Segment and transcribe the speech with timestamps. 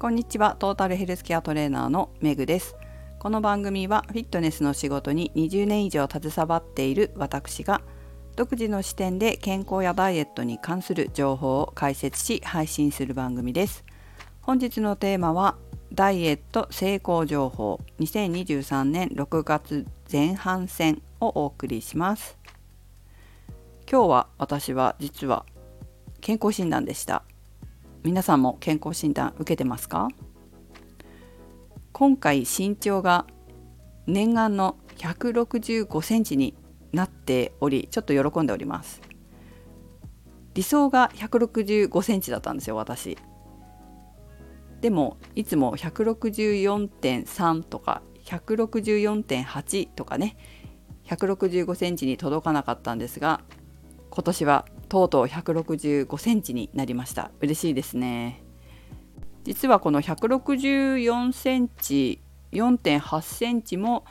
[0.00, 0.56] こんにちは。
[0.58, 2.74] トータルヘルスケアトレーナーのメグです。
[3.18, 7.82] この番組はフィットネスの仕事に20年以上携わっている私が
[8.34, 13.84] 独自の視点で健康やダイエットに関する情報を解説し配信する番組です。
[14.40, 15.58] 本日のテーマは
[15.92, 22.38] ダイエット成功情報2023年6月前半戦をお送りします。
[23.86, 25.44] 今日は私は実は
[26.22, 27.22] 健康診断でした。
[28.02, 30.08] 皆さんも健康診断受けてますか？
[31.92, 33.26] 今回身長が
[34.06, 36.54] 念願の165センチに
[36.92, 39.02] なっておりちょっと喜んでおります。
[40.54, 43.18] 理想が165センチだったんですよ私。
[44.80, 50.38] でもいつも164.3とか164.8とかね
[51.04, 53.42] 165センチに届かなかったんですが
[54.08, 57.30] 今年はとうとう165センチになりました。
[57.40, 58.44] 嬉しいですね。
[59.44, 62.20] 実はこの164センチ
[62.52, 64.04] 4.8センチも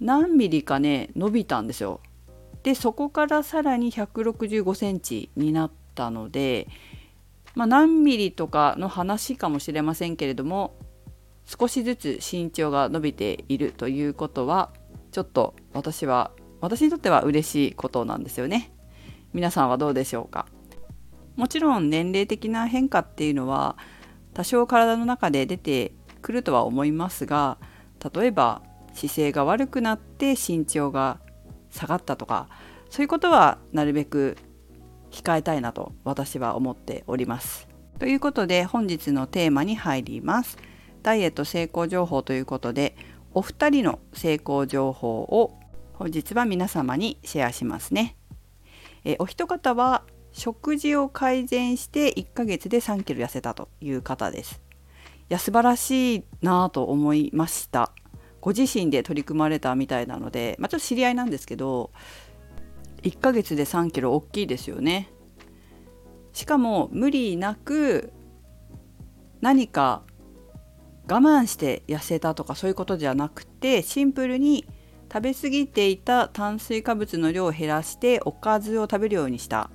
[0.00, 2.00] 何ミリかね伸びたんですよ。
[2.64, 6.66] でそこからさらに165センチになったので
[7.54, 10.76] まあ、何ミリとかの話かもしれませんけれども
[11.46, 14.72] 少しずつ身長が伸びているということは
[15.12, 18.73] ちょっと私は私にとっては嬉しいことなんですよね。
[19.34, 20.46] 皆さんはどうでしょうか？
[21.36, 23.76] もちろん年齢的な変化っていうのは
[24.32, 27.58] 多少体の中で出てくるとは思いますが
[28.14, 28.62] 例えば
[28.94, 31.18] 姿勢が悪くなって身長が
[31.70, 32.48] 下がったとか
[32.88, 34.36] そういうことはなるべく
[35.10, 37.68] 控えたいなと私は思っております。
[37.98, 40.56] ということで本日のテーマに入ります。
[41.02, 42.96] ダイエット成功情報ということで
[43.32, 45.58] お二人の成功情報を
[45.94, 48.16] 本日は皆様にシェアしますね。
[49.04, 54.60] えお一方は食事を改善して1ヶ月で3キロ痩せたという方です。
[55.30, 57.92] いや素晴らしいなと思いました。
[58.40, 61.92] ご自身で取り組まれたみたいなので、まあ、ちょっと知り合いなんですけど
[63.02, 65.08] 1ヶ月で3キロ大きいですよね。
[66.32, 68.12] しかも無理なく
[69.40, 70.02] 何か
[71.08, 74.66] 我慢して痩せたとかそういうことじゃなくてシンプルに
[75.12, 79.70] 食べ過ぎていた炭水化物の量を減らしておかずを食べるようにした。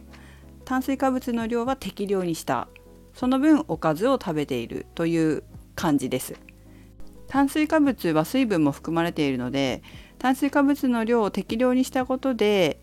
[0.66, 2.68] 炭水化物の量は適量にした。
[3.14, 4.86] その分おかずを食べている。
[4.96, 5.44] という
[5.76, 6.36] 感じです。
[7.30, 9.84] 炭水化物は水分も含まれているので
[10.18, 12.82] 炭水化物の量を適量にしたことで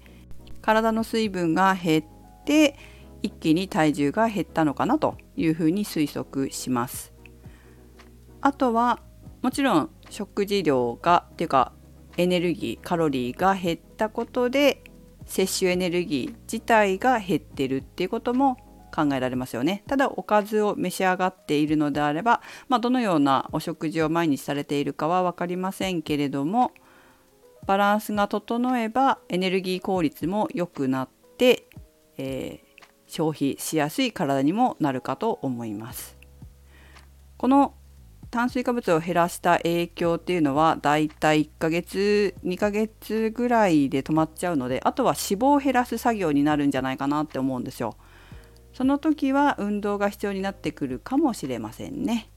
[0.62, 2.78] 体の水分が減って
[3.22, 7.12] 一気に体重が減ったのかなというふうに推測します。
[8.40, 9.00] あとは
[9.42, 11.72] もちろん食事量がっていうか
[12.16, 14.82] エネルギーカロリーが減ったことで
[15.26, 18.56] 摂取エネルギー自体が減ってるっていうことも
[18.94, 26.72] 考えられますよねただおかずを召し上がっているのであれば、まあ、どのようなお食事を毎日されているかは分かりませんけれども
[27.66, 31.68] バランスが整えばエネルギー効率も良くなって、
[32.16, 36.16] えー、消費しやすい体にもなるかと思います。
[37.36, 37.74] この
[38.36, 47.96] 炭水化物を減らした影響っていうのはだいたい1ヶ月2ヶ月ぐらいで止まっちゃうのであとは脂肪を減らす作業になるんじゃないかなって思うんですよ。
[48.74, 52.28] その時は運動が必要になってくるかもしれませんね。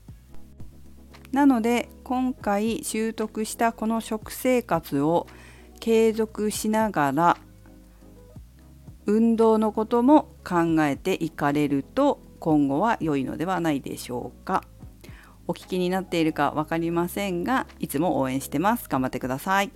[1.33, 5.27] なので今回習得したこの食生活を
[5.81, 7.38] 継続しながら
[9.05, 14.63] 運動のことも考えていかれると今後は良いのではないでしょうか。
[15.49, 18.87] お聞きになっているか分かりませんがいつも応援してます。
[18.87, 19.71] 頑張ってください。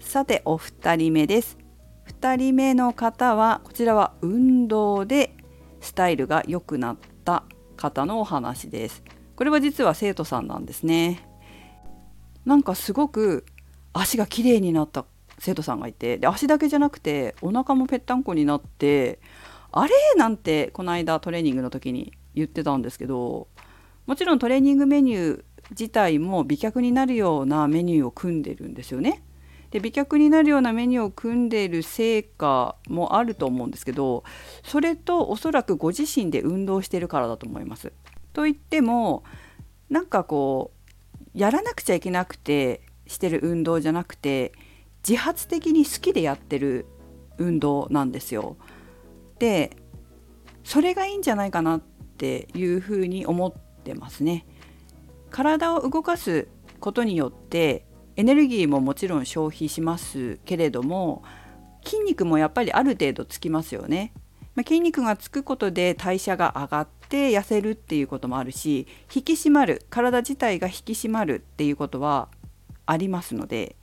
[0.00, 1.58] さてお二人目です。
[2.06, 5.36] 2人目の方はこちらは運動で
[5.82, 7.44] スタイルが良くなった
[7.76, 9.02] 方のお話です。
[9.36, 11.28] これは実は生徒さんなんですね。
[12.46, 13.44] なんかすごく
[13.92, 15.04] 足が綺麗になった
[15.38, 19.20] 生徒さんがいてで足だけじゃなくてお腹もぺったんこになって
[19.72, 19.92] あれ？
[20.16, 23.48] なんてこの間トレーニングの時に言ってたんですけど
[24.08, 29.22] もちろんトレーニングメニュー自体も美脚になるようなメニューを組んでるんですよね。
[29.70, 34.24] で美脚になるようなメニューを組んでいる成果もあると思うんですけど
[34.64, 37.92] それとおそらくご自身で運動してるからだと思います。
[38.32, 39.24] と言っても
[39.90, 40.70] なんかこ
[41.34, 44.52] うやらなくちゃいけなくてしてる運動じゃなくて
[45.06, 46.86] 自発的に好きでやってる
[47.36, 48.56] 運動なんですよ。
[49.38, 49.76] で
[50.64, 51.80] それがいいんじゃないかなっ
[52.16, 54.46] ていうふうに思ってってますね。
[55.30, 56.48] 体を動かす
[56.80, 57.84] ことによって
[58.16, 61.22] エネルギーももちろん消費しますけれども
[61.84, 64.12] 筋肉もやっぱりある程度つきますよね。
[64.54, 72.28] ま、筋肉がつくことで代謝が上がっって痩せるっていうこともあるし引き締まる体自体が引き締まるっていうことは
[72.84, 73.76] ありますので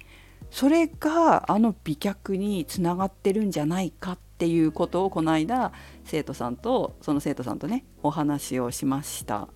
[0.51, 5.73] それがあの美脚につながってるんじゃないかっていうことをこの間
[6.03, 9.47] 生徒さんとその生徒さんとねお話をしました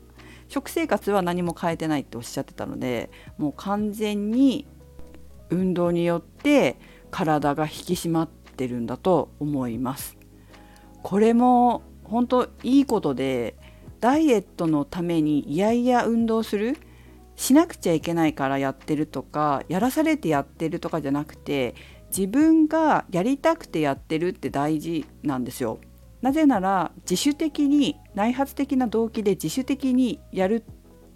[0.50, 4.68] 食生活は何も変えてないっておっしゃってたのでもう完全に
[5.50, 6.78] 運動によって
[7.12, 10.18] 体が引き締まってるんだと思います
[11.02, 13.56] これも本当いいことで
[14.02, 16.78] ダイエットのためにいやいや運動する
[17.36, 21.76] しなくちゃいけないからやってるとかやらされてやってるとかじゃなくて
[22.10, 25.80] 自分がやりたくてやってるって大事なんですよ。
[26.22, 30.64] なぜなら自主的に内発的な動機で自主的にやる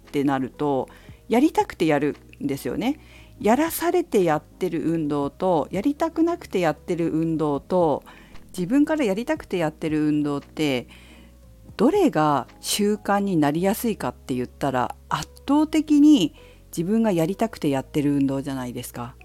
[0.08, 0.88] ってなると
[1.28, 2.98] やりたくてやるんですよね。
[3.40, 8.04] やらされてやってる運動とやりたくなくてやってる運動と
[8.56, 10.86] 自分からやりたくてやってる運動って
[11.76, 16.34] どれが習慣になりやすいかって言ったら圧倒的に
[16.68, 19.16] 自分がやりたくてやってる運動じゃないですか。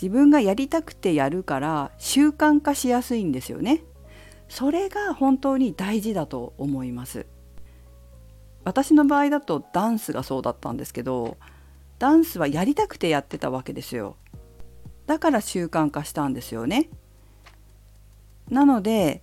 [0.00, 3.84] 自分がやりたくてやるから習慣化しやすいんですよね。
[4.52, 7.24] それが本当に大事だと思います。
[8.64, 11.38] 私の場合だとダンスがそうだったんですけど
[11.98, 14.16] ダンスはやりたくてやってたわけですよ。
[15.06, 16.90] だから習慣化したんですよね。
[18.50, 19.22] なので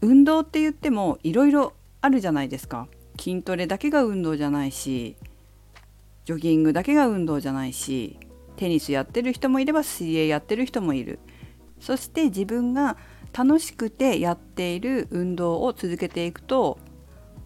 [0.00, 2.86] 運動って言ってもいろいろあるじゃないですか
[3.18, 5.16] 筋トレだけが運動じゃないし
[6.26, 8.20] ジョギングだけが運動じゃないし
[8.54, 11.18] テニスやってる人もいれば水泳やってる人もいる
[11.80, 12.96] そして自分が
[13.36, 16.78] 楽しくてやっている運動を続けていくと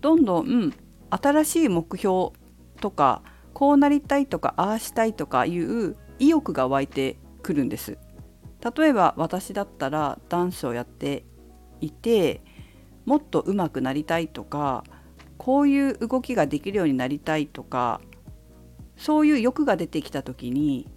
[0.02, 0.74] どんどん
[1.10, 2.30] 新しい目標
[2.80, 3.22] とか
[3.54, 7.96] こうなりたいとかああしたいとかいう意欲が湧いてくるんです。
[8.76, 11.24] 例えば私だったらダンスをやって
[11.80, 12.42] いて
[13.06, 14.84] もっと上手くなりたいとか
[15.36, 18.00] こういう動きができるようになりたいとか
[18.96, 20.88] そういう欲が出てきた時に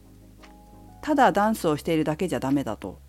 [1.02, 3.00] ただダンスをしているだけじゃダメだと。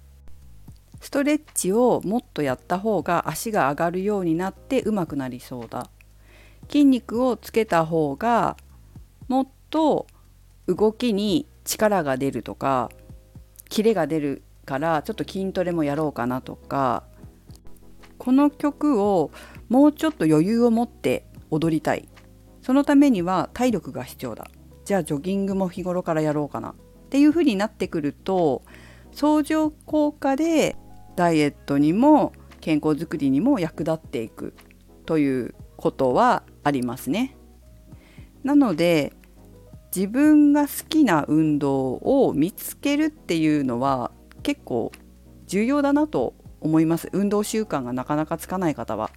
[1.03, 5.91] ストレッチをもっとやった方が足が上がるようになって上手くなりそうだ。
[6.69, 8.57] 筋肉をつけた方が
[9.27, 10.07] もっと
[10.69, 12.89] 動きに力が出るとか
[13.69, 17.03] キレが出るからちょっと筋トレもやろうかなとか。
[18.17, 19.33] この曲を
[19.69, 22.09] もうちょっと余裕を持って踊りたい。
[22.61, 24.49] そのためには体力が必要だ。
[24.85, 26.71] じゃあジョギングも日頃からやろうかな。
[26.71, 26.75] っ
[27.11, 28.63] ていう風になってくると
[29.11, 30.77] 相乗効果で
[31.17, 34.55] ダイエットにも健康づくりにも役立っていく
[35.07, 37.37] ということはありますね。
[38.45, 39.13] なので
[39.95, 44.11] 自分が好きな運動を見つけるっていうのは
[44.43, 44.91] 結構
[45.47, 49.11] 重要だなと思います運動習慣がなかなかつかない方は。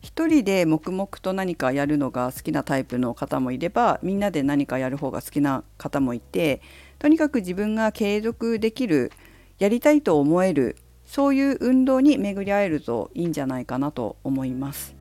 [0.00, 6.60] 一人で黙々と何かやるのが好きなタイプの方もいればみんなで何かやる方が好きな方もいて
[6.98, 9.12] とにかく自分が継続できる
[9.62, 10.74] やりたいと思える
[11.04, 14.96] そういう運動に巡り合えるといいんじゃないかなと思います。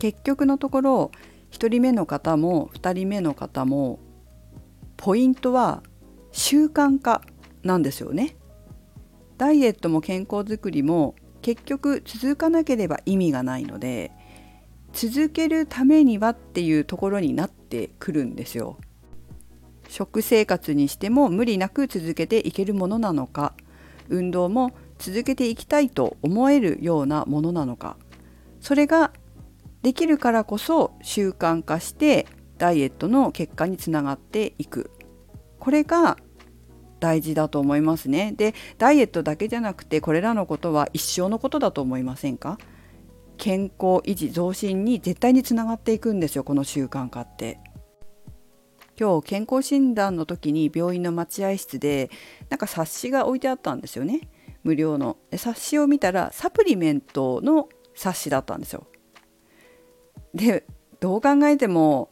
[0.00, 1.12] 結局のところ
[1.52, 4.00] 1人目の方も2人目の方も
[4.96, 5.84] ポイントは
[6.32, 7.22] 習慣化
[7.62, 8.36] なんですよね。
[9.38, 14.10] ダイエットも健康づくりも結局続かなければ意味がないので
[14.92, 18.76] 続けるためにはっていうところになってくるんですよ。
[19.88, 23.54] 食生活にしても無理なく続けていけるものなのか
[24.08, 27.96] 運動も続けていきたいと思えるようなものなのか
[28.60, 29.12] それが
[29.82, 32.26] できるからこそ習慣化して
[32.58, 34.90] ダイエットの結果につながっていく
[35.58, 36.16] これが
[36.98, 38.32] 大事だと思いますね。
[38.36, 42.58] でダイエットだけじゃなくてこれらのことは一生のことだと思いませんか？
[43.36, 47.60] 健康維持増進に絶対につながっていくんですよこの習慣化って。
[48.98, 52.10] 今日健康診断の時に病院の待合室で
[52.48, 54.28] なんか冊子が置いてあったんですよね。
[54.64, 55.16] 無料の。
[55.30, 58.86] で冊子を見たらサプリメントの冊子だったんですよ。
[60.34, 60.66] で
[61.00, 62.10] どう考えても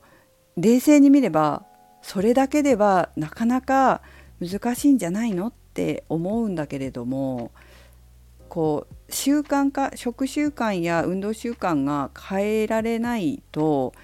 [0.56, 1.64] 冷静に見れば
[2.02, 4.02] それだけではなかなか
[4.40, 7.50] 難しいんじゃないのって思うんだけれども
[8.48, 13.94] こう習慣化食習慣や運動習慣が変えられないと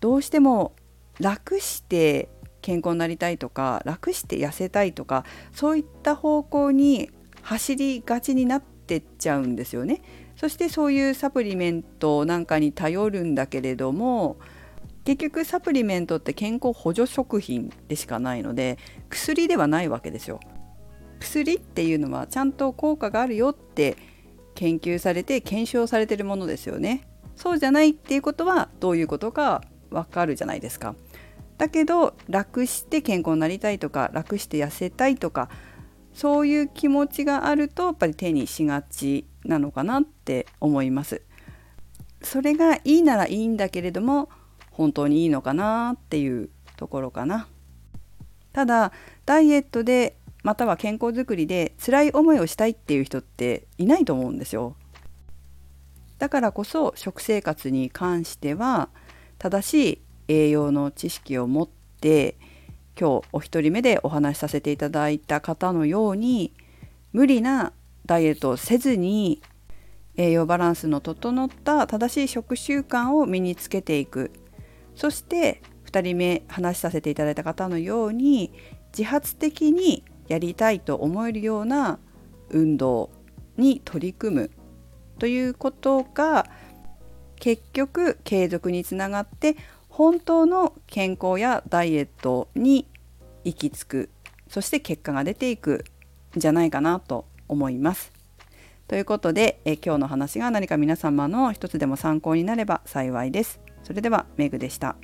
[0.00, 0.74] どうしても
[1.20, 2.28] 楽して
[2.62, 7.10] 健康になりたいとか楽して痩せたいとかそういった方向に
[7.42, 10.00] 走りがちになってっちゃうんですよね。
[10.36, 14.36] そしてそういうサプリメントなんかに頼るんだけれども
[15.04, 18.78] 結局サプリメントって健康補助食品でしかないので
[19.10, 20.40] 薬ではないわけですよ。
[21.20, 23.96] 薬っていうのはちゃんと効果があるよって
[24.54, 27.06] 研究されて検証されてるものですよね。
[27.36, 30.94] そうじゃないっていうことはどういうことかわかるじゃないですか。
[31.58, 35.48] だけど楽して健康になりたいとか楽して痩せたいとか
[36.12, 41.22] そういう気持ちがあるとやっぱり手にしがちなのかなって思います。
[42.22, 44.30] それがいいならいいんだけれども
[44.70, 47.48] 本当にいいのかなっていうところかな。
[48.52, 48.92] ただ
[49.26, 54.76] ダイエットでまたは健康づくりで辛い思いをしたいっていう人っていないと思うんですよ。
[56.18, 58.88] だからこそ食生活に関しては
[59.38, 61.68] 正しい栄養の知識を持っ
[62.00, 62.36] て
[62.98, 66.52] 今日お一人目でお話しさせていただいた方のように
[67.12, 67.72] 無理な
[68.06, 69.42] ダイエットをせずに
[70.16, 74.30] 栄養バランスの整った正しい食習慣を身につけていく。
[74.94, 78.52] そして2人目話しさせていただいた方のように
[78.96, 81.98] 自発的にやりたいと思えるような
[82.50, 83.10] 運動
[83.56, 84.50] に取り組む。
[85.18, 86.46] ということが
[87.36, 89.56] 結局継続につながって
[89.94, 92.88] 本当の健康やダイエットに
[93.44, 94.10] 行き着く
[94.48, 95.84] そして結果が出ていく
[96.36, 98.12] んじゃないかなと思います。
[98.88, 103.60] ということでえ今日の話が何か皆様の一つでも参考になれば幸いです。
[103.84, 104.96] それではメグでした。